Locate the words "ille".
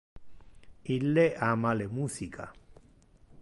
0.95-1.25